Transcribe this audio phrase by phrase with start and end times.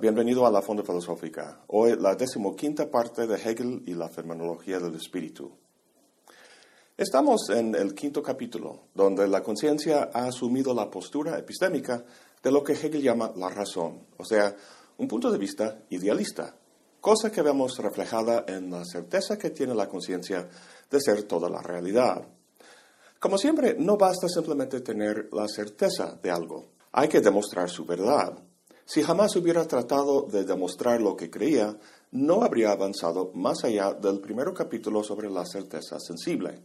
[0.00, 1.62] bienvenido a la Fonda Filosófica.
[1.68, 5.50] Hoy la decimoquinta parte de Hegel y la fenomenología del espíritu.
[6.96, 12.04] Estamos en el quinto capítulo, donde la conciencia ha asumido la postura epistémica
[12.42, 14.54] de lo que Hegel llama la razón, o sea,
[14.98, 16.54] un punto de vista idealista,
[17.00, 20.48] cosa que vemos reflejada en la certeza que tiene la conciencia
[20.90, 22.26] de ser toda la realidad.
[23.18, 28.38] Como siempre, no basta simplemente tener la certeza de algo, hay que demostrar su verdad.
[28.88, 31.76] Si jamás hubiera tratado de demostrar lo que creía,
[32.12, 36.62] no habría avanzado más allá del primer capítulo sobre la certeza sensible.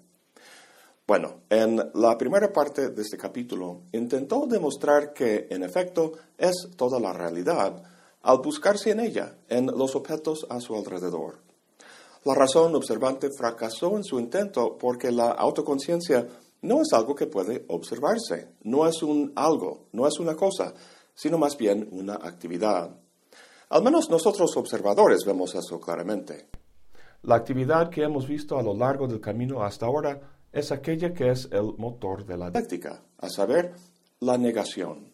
[1.08, 7.00] Bueno, en la primera parte de este capítulo intentó demostrar que, en efecto, es toda
[7.00, 7.82] la realidad
[8.22, 11.40] al buscarse en ella, en los objetos a su alrededor.
[12.24, 16.28] La razón observante fracasó en su intento porque la autoconciencia
[16.62, 20.76] no es algo que puede observarse, no es un algo, no es una cosa,
[21.14, 22.96] sino más bien una actividad.
[23.70, 26.50] Al menos nosotros observadores vemos eso claramente.
[27.24, 30.20] La actividad que hemos visto a lo largo del camino hasta ahora
[30.52, 33.74] es aquella que es el motor de la dialéctica, a saber,
[34.20, 35.12] la negación.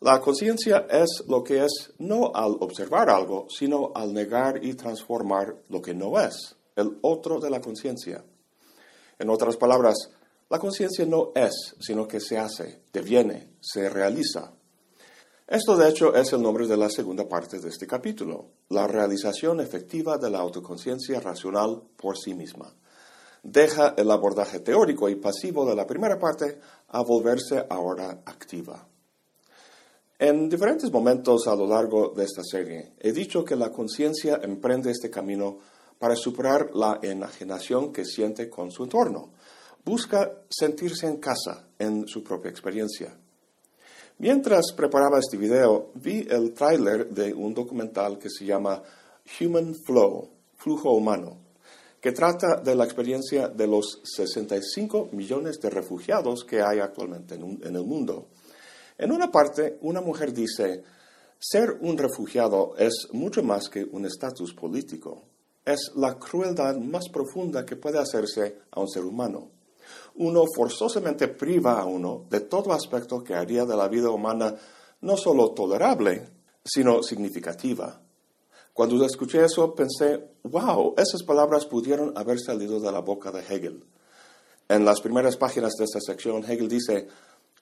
[0.00, 5.62] La conciencia es lo que es no al observar algo, sino al negar y transformar
[5.68, 8.22] lo que no es, el otro de la conciencia.
[9.18, 9.96] En otras palabras,
[10.50, 14.52] la conciencia no es, sino que se hace, deviene, se realiza.
[15.46, 19.60] Esto de hecho es el nombre de la segunda parte de este capítulo, la realización
[19.60, 22.72] efectiva de la autoconciencia racional por sí misma.
[23.42, 28.88] Deja el abordaje teórico y pasivo de la primera parte a volverse ahora activa.
[30.18, 34.90] En diferentes momentos a lo largo de esta serie he dicho que la conciencia emprende
[34.90, 35.58] este camino
[35.98, 39.34] para superar la enajenación que siente con su entorno.
[39.84, 43.14] Busca sentirse en casa en su propia experiencia.
[44.24, 48.82] Mientras preparaba este video, vi el tráiler de un documental que se llama
[49.38, 51.36] Human Flow, Flujo Humano,
[52.00, 57.60] que trata de la experiencia de los 65 millones de refugiados que hay actualmente en,
[57.62, 58.28] en el mundo.
[58.96, 60.82] En una parte, una mujer dice,
[61.38, 65.22] ser un refugiado es mucho más que un estatus político.
[65.66, 69.50] Es la crueldad más profunda que puede hacerse a un ser humano
[70.16, 74.54] uno forzosamente priva a uno de todo aspecto que haría de la vida humana
[75.00, 76.28] no solo tolerable,
[76.64, 78.00] sino significativa.
[78.72, 83.84] Cuando escuché eso pensé, wow, esas palabras pudieron haber salido de la boca de Hegel.
[84.68, 87.06] En las primeras páginas de esta sección, Hegel dice,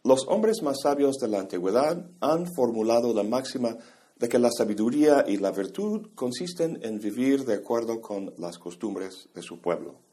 [0.04, 3.76] los hombres más sabios de la antigüedad han formulado la máxima
[4.16, 9.28] de que la sabiduría y la virtud consisten en vivir de acuerdo con las costumbres
[9.34, 10.11] de su pueblo.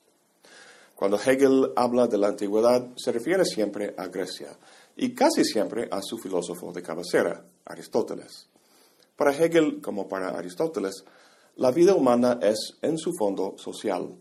[0.99, 4.49] Cuando Hegel habla de la antigüedad, se refiere siempre a Grecia
[4.97, 8.49] y casi siempre a su filósofo de cabecera, Aristóteles.
[9.15, 11.05] Para Hegel, como para Aristóteles,
[11.55, 14.13] la vida humana es en su fondo social.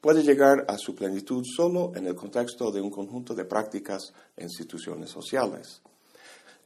[0.00, 4.42] Puede llegar a su plenitud solo en el contexto de un conjunto de prácticas e
[4.42, 5.80] instituciones sociales.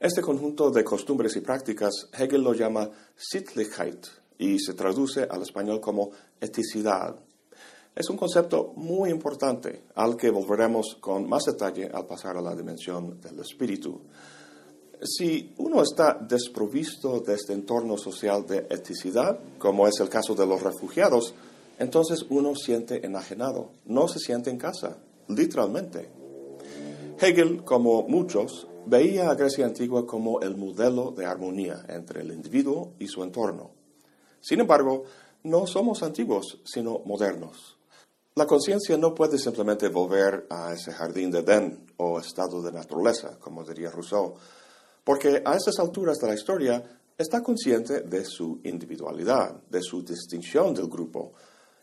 [0.00, 4.06] Este conjunto de costumbres y prácticas Hegel lo llama Sittlichkeit
[4.38, 7.14] y se traduce al español como eticidad
[7.94, 12.54] es un concepto muy importante al que volveremos con más detalle al pasar a la
[12.54, 14.00] dimensión del espíritu.
[15.02, 20.46] Si uno está desprovisto de este entorno social de eticidad, como es el caso de
[20.46, 21.34] los refugiados,
[21.78, 26.10] entonces uno siente enajenado, no se siente en casa, literalmente.
[27.18, 32.92] Hegel, como muchos, veía a Grecia antigua como el modelo de armonía entre el individuo
[32.98, 33.70] y su entorno.
[34.40, 35.04] Sin embargo,
[35.42, 37.79] no somos antiguos, sino modernos.
[38.36, 43.38] La conciencia no puede simplemente volver a ese jardín de Edén o estado de naturaleza,
[43.40, 44.34] como diría Rousseau,
[45.02, 50.72] porque a esas alturas de la historia está consciente de su individualidad, de su distinción
[50.72, 51.32] del grupo,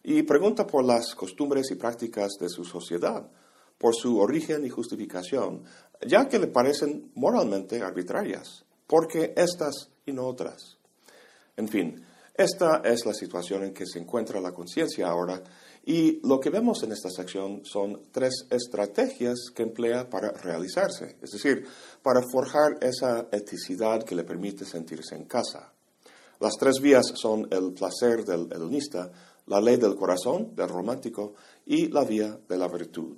[0.04, 3.30] y pregunta por las costumbres y prácticas de su sociedad,
[3.78, 5.64] por su origen y justificación,
[6.08, 10.78] ya que le parecen moralmente arbitrarias, porque estas y no otras.
[11.58, 12.02] En fin,
[12.34, 15.44] esta es la situación en que se encuentra la conciencia ahora
[15.88, 21.32] y lo que vemos en esta sección son tres estrategias que emplea para realizarse, es
[21.32, 21.66] decir,
[22.04, 25.72] para forjar esa eticidad que le permite sentirse en casa.
[26.42, 29.10] Las tres vías son el placer del hedonista,
[29.46, 31.36] la ley del corazón del romántico
[31.66, 33.16] y la vía de la virtud.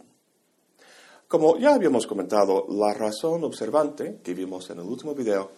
[1.27, 5.49] Como ya habíamos comentado, la razón observante que vimos en el último video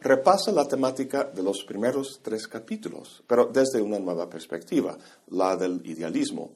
[0.00, 4.96] repasa la temática de los primeros tres capítulos, pero desde una nueva perspectiva,
[5.28, 6.52] la del idealismo.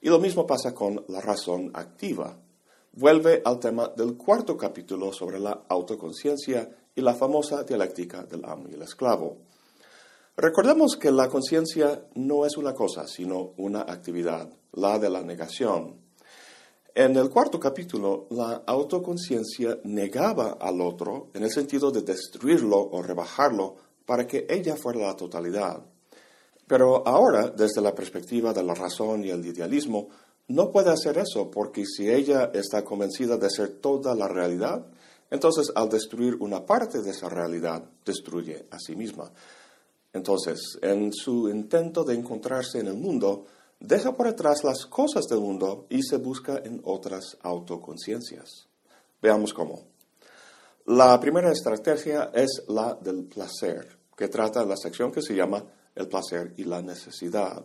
[0.00, 2.36] Y lo mismo pasa con la razón activa.
[2.92, 8.68] Vuelve al tema del cuarto capítulo sobre la autoconciencia y la famosa dialéctica del amo
[8.68, 9.38] y el esclavo.
[10.36, 16.07] Recordemos que la conciencia no es una cosa, sino una actividad, la de la negación.
[16.98, 23.00] En el cuarto capítulo, la autoconciencia negaba al otro en el sentido de destruirlo o
[23.00, 25.80] rebajarlo para que ella fuera la totalidad.
[26.66, 30.08] Pero ahora, desde la perspectiva de la razón y el idealismo,
[30.48, 34.84] no puede hacer eso porque si ella está convencida de ser toda la realidad,
[35.30, 39.30] entonces al destruir una parte de esa realidad, destruye a sí misma.
[40.12, 43.46] Entonces, en su intento de encontrarse en el mundo,
[43.80, 48.68] deja por atrás las cosas del mundo y se busca en otras autoconciencias.
[49.20, 49.82] Veamos cómo.
[50.86, 55.62] La primera estrategia es la del placer, que trata la sección que se llama
[55.94, 57.62] el placer y la necesidad.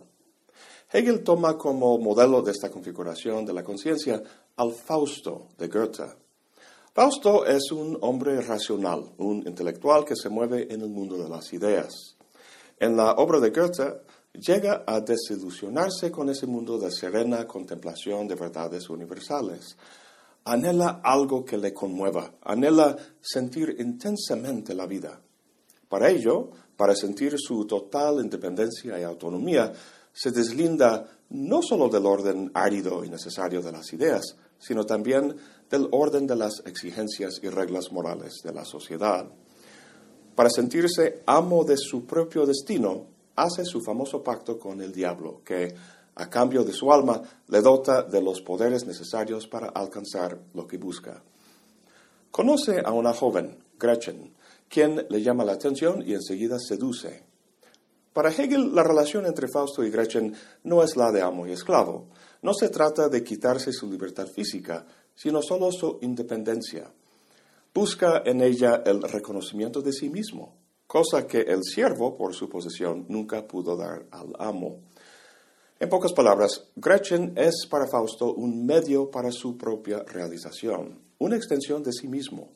[0.92, 4.22] Hegel toma como modelo de esta configuración de la conciencia
[4.56, 6.04] al Fausto de Goethe.
[6.92, 11.52] Fausto es un hombre racional, un intelectual que se mueve en el mundo de las
[11.52, 12.16] ideas.
[12.78, 14.02] En la obra de Goethe
[14.34, 19.76] llega a desilusionarse con ese mundo de serena contemplación de verdades universales.
[20.44, 25.20] Anhela algo que le conmueva, anhela sentir intensamente la vida.
[25.88, 29.72] Para ello, para sentir su total independencia y autonomía,
[30.12, 35.34] se deslinda no solo del orden árido y necesario de las ideas, sino también
[35.70, 39.26] del orden de las exigencias y reglas morales de la sociedad.
[40.34, 45.74] Para sentirse amo de su propio destino, hace su famoso pacto con el diablo, que,
[46.14, 50.78] a cambio de su alma, le dota de los poderes necesarios para alcanzar lo que
[50.78, 51.22] busca.
[52.30, 54.32] Conoce a una joven, Gretchen,
[54.68, 57.22] quien le llama la atención y enseguida seduce.
[58.12, 62.06] Para Hegel, la relación entre Fausto y Gretchen no es la de amo y esclavo.
[62.42, 66.92] No se trata de quitarse su libertad física, sino solo su independencia.
[67.72, 70.54] Busca en ella el reconocimiento de sí mismo,
[70.94, 74.78] cosa que el siervo, por su posesión, nunca pudo dar al amo.
[75.80, 81.82] En pocas palabras, Gretchen es para Fausto un medio para su propia realización, una extensión
[81.82, 82.52] de sí mismo.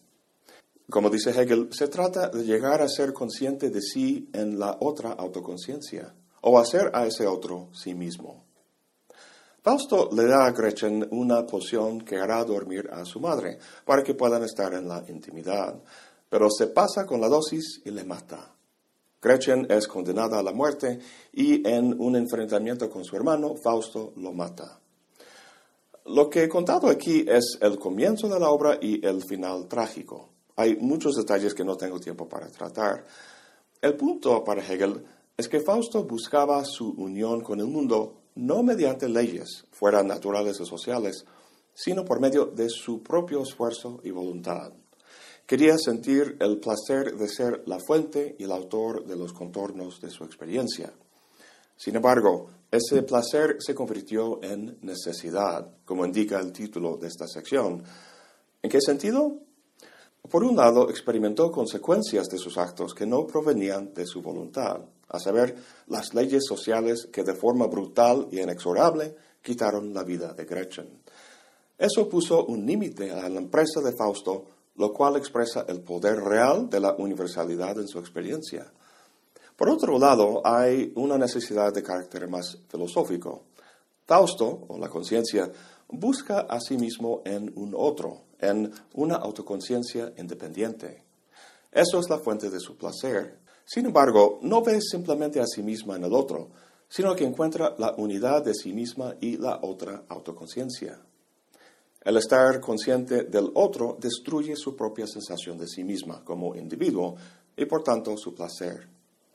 [0.89, 5.15] Como dice Hegel, se trata de llegar a ser consciente de sí en la otra
[5.15, 8.45] autoconciencia, o hacer a ese otro sí mismo.
[9.61, 14.15] Fausto le da a Gretchen una poción que hará dormir a su madre, para que
[14.15, 15.83] puedan estar en la intimidad,
[16.29, 18.55] pero se pasa con la dosis y le mata.
[19.21, 21.01] Gretchen es condenada a la muerte
[21.33, 24.81] y en un enfrentamiento con su hermano, Fausto lo mata.
[26.07, 30.31] Lo que he contado aquí es el comienzo de la obra y el final trágico.
[30.57, 33.05] Hay muchos detalles que no tengo tiempo para tratar.
[33.83, 35.05] El punto para Hegel
[35.37, 40.65] es que Fausto buscaba su unión con el mundo no mediante leyes, fueran naturales o
[40.65, 41.25] sociales,
[41.75, 44.73] sino por medio de su propio esfuerzo y voluntad.
[45.49, 50.11] Quería sentir el placer de ser la fuente y el autor de los contornos de
[50.11, 50.93] su experiencia.
[51.75, 57.83] Sin embargo, ese placer se convirtió en necesidad, como indica el título de esta sección.
[58.61, 59.39] ¿En qué sentido?
[60.31, 65.19] Por un lado, experimentó consecuencias de sus actos que no provenían de su voluntad, a
[65.19, 65.57] saber,
[65.87, 71.01] las leyes sociales que de forma brutal y inexorable quitaron la vida de Gretchen.
[71.79, 76.71] Eso puso un límite a la empresa de Fausto, lo cual expresa el poder real
[76.71, 78.73] de la universalidad en su experiencia.
[79.57, 83.43] Por otro lado, hay una necesidad de carácter más filosófico.
[84.07, 85.51] Fausto, o la conciencia,
[85.89, 91.03] busca a sí mismo en un otro, en una autoconciencia independiente.
[91.73, 93.41] Eso es la fuente de su placer.
[93.65, 96.51] Sin embargo, no ve simplemente a sí misma en el otro,
[96.89, 101.01] sino que encuentra la unidad de sí misma y la otra autoconciencia.
[102.01, 107.17] El estar consciente del otro destruye su propia sensación de sí misma como individuo
[107.57, 108.89] y por tanto su placer.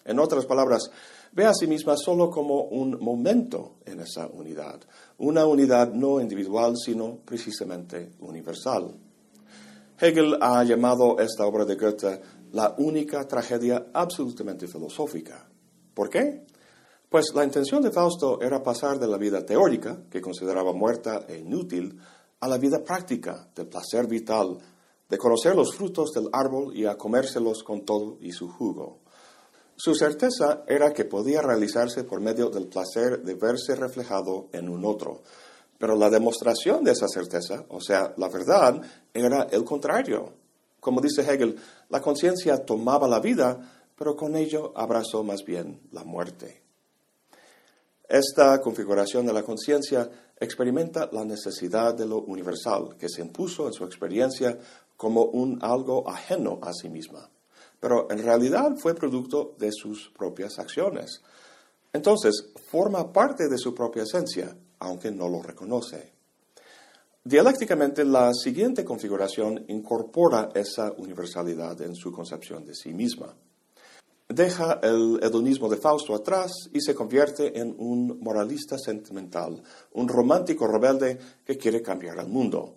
[0.05, 0.89] En otras palabras,
[1.31, 4.81] ve a sí misma solo como un momento en esa unidad,
[5.17, 8.93] una unidad no individual, sino precisamente universal.
[9.99, 15.47] Hegel ha llamado esta obra de Goethe la única tragedia absolutamente filosófica.
[15.93, 16.45] ¿Por qué?
[17.09, 21.37] Pues la intención de Fausto era pasar de la vida teórica, que consideraba muerta e
[21.37, 21.99] inútil,
[22.43, 24.57] a la vida práctica, del placer vital,
[25.09, 28.99] de conocer los frutos del árbol y a comérselos con todo y su jugo.
[29.77, 34.83] Su certeza era que podía realizarse por medio del placer de verse reflejado en un
[34.83, 35.21] otro.
[35.77, 38.81] Pero la demostración de esa certeza, o sea, la verdad,
[39.13, 40.33] era el contrario.
[40.81, 41.55] Como dice Hegel,
[41.87, 46.62] la conciencia tomaba la vida, pero con ello abrazó más bien la muerte.
[48.07, 53.73] Esta configuración de la conciencia experimenta la necesidad de lo universal, que se impuso en
[53.73, 54.57] su experiencia
[54.97, 57.29] como un algo ajeno a sí misma
[57.83, 61.21] pero en realidad fue producto de sus propias acciones.
[61.91, 66.13] Entonces, forma parte de su propia esencia, aunque no lo reconoce.
[67.25, 73.35] Dialécticamente, la siguiente configuración incorpora esa universalidad en su concepción de sí misma.
[74.27, 79.61] Deja el hedonismo de Fausto atrás y se convierte en un moralista sentimental,
[79.91, 82.75] un romántico rebelde que quiere cambiar al mundo.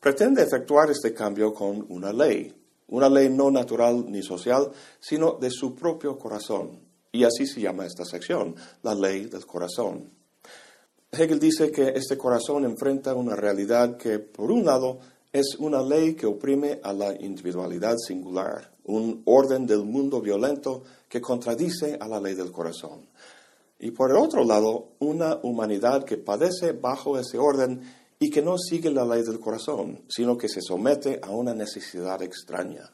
[0.00, 2.52] Pretende efectuar este cambio con una ley,
[2.88, 6.80] una ley no natural ni social, sino de su propio corazón.
[7.12, 10.10] Y así se llama esta sección, la ley del corazón.
[11.12, 14.98] Hegel dice que este corazón enfrenta una realidad que, por un lado,
[15.34, 21.20] es una ley que oprime a la individualidad singular, un orden del mundo violento que
[21.20, 23.08] contradice a la ley del corazón.
[23.80, 27.80] Y por el otro lado, una humanidad que padece bajo ese orden
[28.20, 32.22] y que no sigue la ley del corazón, sino que se somete a una necesidad
[32.22, 32.88] extraña.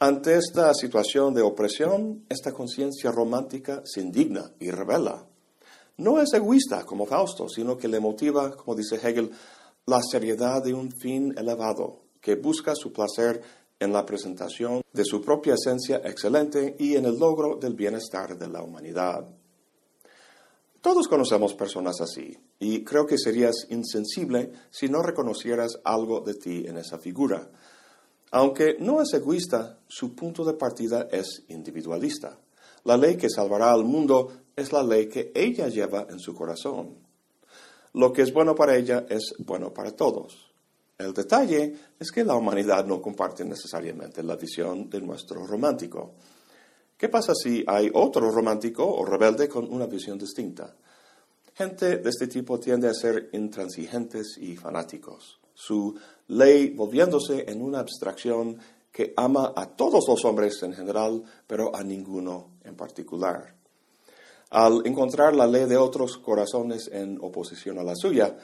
[0.00, 5.24] Ante esta situación de opresión, esta conciencia romántica se indigna y revela
[5.96, 9.30] no es egoísta como Fausto, sino que le motiva, como dice Hegel,
[9.86, 13.42] la seriedad de un fin elevado, que busca su placer
[13.78, 18.48] en la presentación de su propia esencia excelente y en el logro del bienestar de
[18.48, 19.28] la humanidad.
[20.80, 26.66] Todos conocemos personas así, y creo que serías insensible si no reconocieras algo de ti
[26.66, 27.50] en esa figura.
[28.30, 32.38] Aunque no es egoísta, su punto de partida es individualista.
[32.84, 36.98] La ley que salvará al mundo es la ley que ella lleva en su corazón.
[37.94, 40.52] Lo que es bueno para ella es bueno para todos.
[40.98, 46.14] El detalle es que la humanidad no comparte necesariamente la visión de nuestro romántico.
[46.96, 50.74] ¿Qué pasa si hay otro romántico o rebelde con una visión distinta?
[51.54, 55.96] Gente de este tipo tiende a ser intransigentes y fanáticos, su
[56.28, 58.58] ley volviéndose en una abstracción
[58.90, 63.54] que ama a todos los hombres en general, pero a ninguno en particular.
[64.54, 68.36] Al encontrar la ley de otros corazones en oposición a la suya,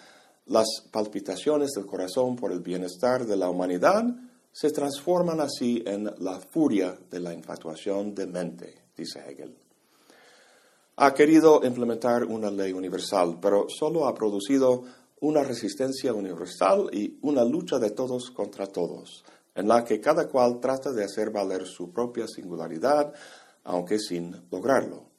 [0.47, 4.03] las palpitaciones del corazón por el bienestar de la humanidad
[4.51, 9.57] se transforman así en la furia de la infatuación de mente, dice Hegel.
[10.97, 14.83] Ha querido implementar una ley universal, pero solo ha producido
[15.21, 19.25] una resistencia universal y una lucha de todos contra todos,
[19.55, 23.13] en la que cada cual trata de hacer valer su propia singularidad,
[23.63, 25.10] aunque sin lograrlo.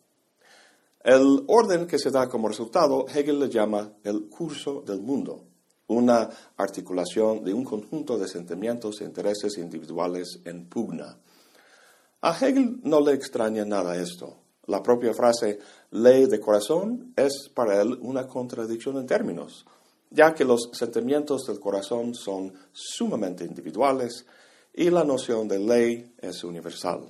[1.03, 5.43] El orden que se da como resultado, Hegel le llama el curso del mundo,
[5.87, 11.17] una articulación de un conjunto de sentimientos e intereses individuales en pugna.
[12.21, 14.37] A Hegel no le extraña nada esto.
[14.67, 19.65] La propia frase ley de corazón es para él una contradicción en términos
[20.11, 24.25] ya que los sentimientos del corazón son sumamente individuales
[24.73, 27.09] y la noción de ley es universal.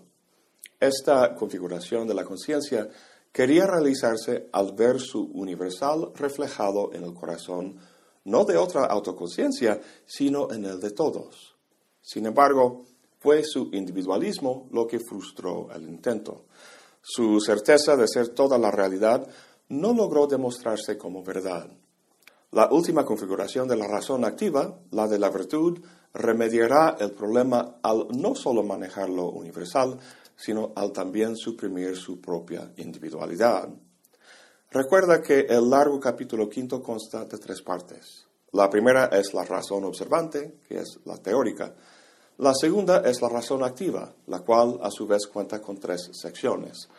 [0.80, 2.88] Esta configuración de la conciencia
[3.32, 7.80] quería realizarse al ver su universal reflejado en el corazón,
[8.26, 11.56] no de otra autoconciencia, sino en el de todos.
[12.02, 12.86] Sin embargo,
[13.20, 16.46] fue su individualismo lo que frustró el intento.
[17.02, 19.28] Su certeza de ser toda la realidad
[19.70, 21.70] no logró demostrarse como verdad.
[22.52, 25.80] La última configuración de la razón activa, la de la virtud,
[26.14, 29.98] remediará el problema al no solo manejar lo universal,
[30.42, 33.70] sino al también suprimir su propia individualidad.
[34.72, 38.26] Recuerda que el largo capítulo quinto consta de tres partes.
[38.54, 41.76] La primera es la razón observante, que es la teórica.
[42.40, 46.90] La segunda es la razón activa, la cual a su vez cuenta con tres secciones.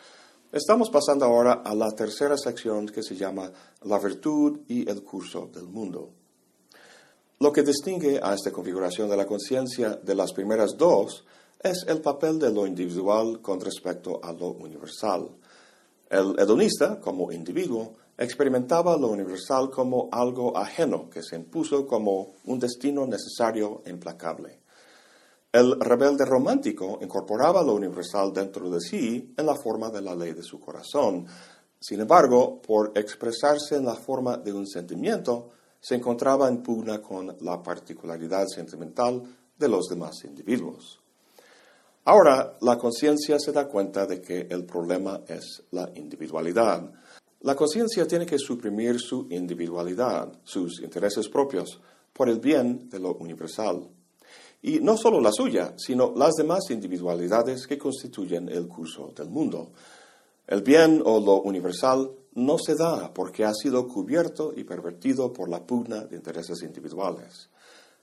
[0.51, 5.49] Estamos pasando ahora a la tercera sección que se llama La virtud y el curso
[5.53, 6.11] del mundo.
[7.39, 11.25] Lo que distingue a esta configuración de la conciencia de las primeras dos
[11.63, 15.29] es el papel de lo individual con respecto a lo universal.
[16.09, 22.59] El hedonista, como individuo, experimentaba lo universal como algo ajeno que se impuso como un
[22.59, 24.59] destino necesario e implacable.
[25.53, 30.33] El rebelde romántico incorporaba lo universal dentro de sí en la forma de la ley
[30.33, 31.25] de su corazón.
[31.79, 37.37] Sin embargo, por expresarse en la forma de un sentimiento, se encontraba en pugna con
[37.39, 39.23] la particularidad sentimental
[39.57, 41.02] de los demás individuos.
[42.05, 46.91] Ahora, la conciencia se da cuenta de que el problema es la individualidad.
[47.41, 51.79] La conciencia tiene que suprimir su individualidad, sus intereses propios,
[52.11, 53.89] por el bien de lo universal
[54.63, 59.73] y no solo la suya, sino las demás individualidades que constituyen el curso del mundo.
[60.47, 65.49] El bien o lo universal no se da porque ha sido cubierto y pervertido por
[65.49, 67.49] la pugna de intereses individuales.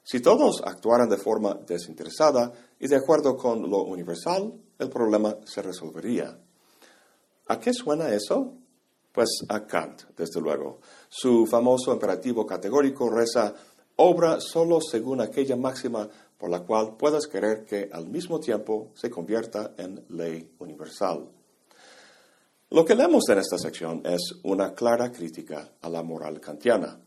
[0.02, 5.62] Si todos actuaran de forma desinteresada y de acuerdo con lo universal, el problema se
[5.62, 6.38] resolvería.
[7.46, 8.54] ¿A qué suena eso?
[9.12, 10.80] Pues a Kant, desde luego.
[11.08, 13.54] Su famoso imperativo categórico reza,
[13.96, 19.10] obra solo según aquella máxima por la cual puedas querer que al mismo tiempo se
[19.10, 21.28] convierta en ley universal.
[22.70, 26.98] Lo que leemos en esta sección es una clara crítica a la moral kantiana.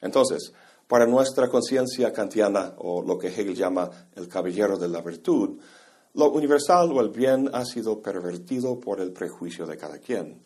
[0.00, 0.52] Entonces,
[0.90, 5.56] para nuestra conciencia kantiana, o lo que Hegel llama el caballero de la virtud,
[6.14, 10.42] lo universal o el bien ha sido pervertido por el prejuicio de cada quien.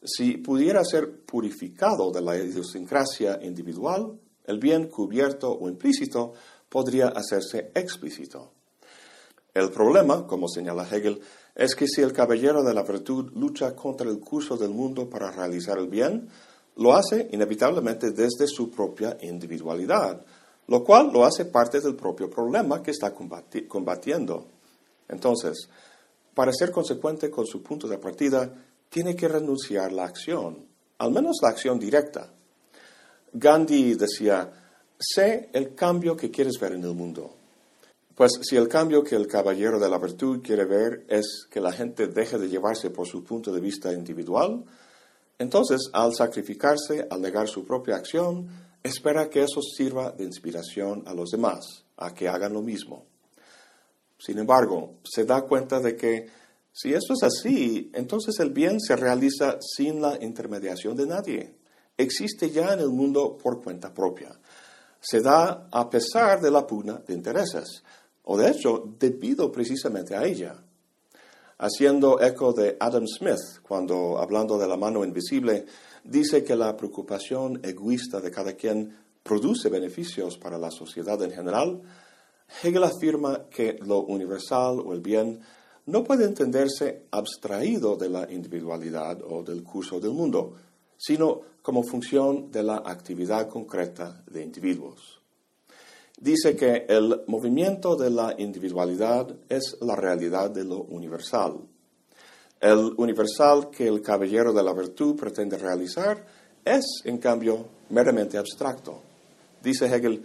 [0.00, 6.32] Si pudiera ser purificado de la idiosincrasia individual, el bien cubierto o implícito
[6.68, 8.52] podría hacerse explícito.
[9.52, 11.20] El problema, como señala Hegel,
[11.56, 15.32] es que si el caballero de la virtud lucha contra el curso del mundo para
[15.32, 16.28] realizar el bien,
[16.78, 20.24] lo hace inevitablemente desde su propia individualidad,
[20.68, 24.46] lo cual lo hace parte del propio problema que está combatiendo.
[25.08, 25.68] Entonces,
[26.34, 28.52] para ser consecuente con su punto de partida,
[28.88, 30.66] tiene que renunciar a la acción,
[30.98, 32.32] al menos la acción directa.
[33.32, 34.50] Gandhi decía,
[34.98, 37.34] sé el cambio que quieres ver en el mundo.
[38.14, 41.72] Pues si el cambio que el caballero de la virtud quiere ver es que la
[41.72, 44.64] gente deje de llevarse por su punto de vista individual,
[45.38, 48.48] entonces al sacrificarse, al negar su propia acción,
[48.82, 53.06] espera que eso sirva de inspiración a los demás, a que hagan lo mismo.
[54.18, 56.26] Sin embargo, se da cuenta de que
[56.72, 61.54] si esto es así, entonces el bien se realiza sin la intermediación de nadie.
[61.96, 64.38] Existe ya en el mundo por cuenta propia
[65.00, 67.82] se da a pesar de la pugna de intereses,
[68.24, 70.62] o de hecho debido precisamente a ella.
[71.60, 75.66] Haciendo eco de Adam Smith, cuando hablando de la mano invisible,
[76.04, 81.82] dice que la preocupación egoísta de cada quien produce beneficios para la sociedad en general,
[82.62, 85.40] Hegel afirma que lo universal o el bien
[85.86, 90.54] no puede entenderse abstraído de la individualidad o del curso del mundo,
[90.96, 95.17] sino como función de la actividad concreta de individuos.
[96.20, 101.60] Dice que el movimiento de la individualidad es la realidad de lo universal.
[102.60, 106.26] El universal que el caballero de la virtud pretende realizar
[106.64, 109.00] es, en cambio, meramente abstracto.
[109.62, 110.24] Dice Hegel,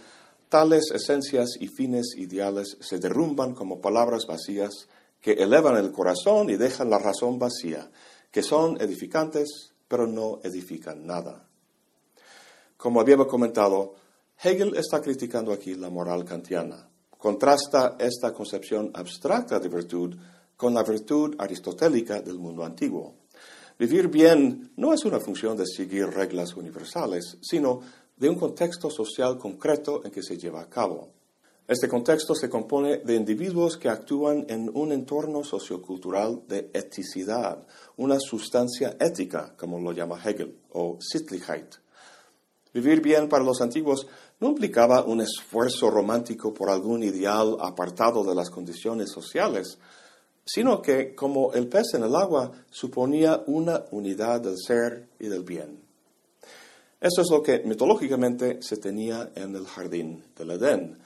[0.49, 4.87] tales esencias y fines ideales se derrumban como palabras vacías
[5.21, 7.91] que elevan el corazón y dejan la razón vacía,
[8.31, 11.47] que son edificantes pero no edifican nada.
[12.77, 13.93] Como había comentado,
[14.45, 16.89] Hegel está criticando aquí la moral kantiana.
[17.17, 20.17] Contrasta esta concepción abstracta de virtud
[20.57, 23.15] con la virtud aristotélica del mundo antiguo.
[23.79, 27.79] Vivir bien no es una función de seguir reglas universales, sino
[28.17, 31.13] de un contexto social concreto en que se lleva a cabo.
[31.65, 38.19] Este contexto se compone de individuos que actúan en un entorno sociocultural de eticidad, una
[38.19, 41.82] sustancia ética, como lo llama Hegel, o Sittlichkeit.
[42.73, 44.07] Vivir bien para los antiguos
[44.39, 49.77] no implicaba un esfuerzo romántico por algún ideal apartado de las condiciones sociales,
[50.45, 55.43] sino que, como el pez en el agua, suponía una unidad del ser y del
[55.43, 55.81] bien.
[56.99, 60.97] Esto es lo que mitológicamente se tenía en el jardín del Edén,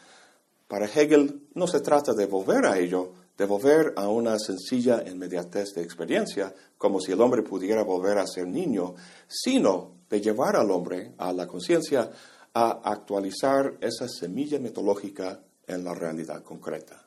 [0.68, 5.74] para Hegel no se trata de volver a ello, de volver a una sencilla inmediatez
[5.74, 8.96] de experiencia, como si el hombre pudiera volver a ser niño,
[9.28, 12.10] sino de llevar al hombre, a la conciencia,
[12.54, 17.06] a actualizar esa semilla mitológica en la realidad concreta.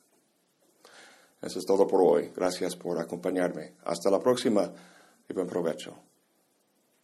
[1.41, 2.31] Eso es todo por hoy.
[2.35, 3.75] Gracias por acompañarme.
[3.85, 4.71] Hasta la próxima
[5.29, 6.10] y buen provecho.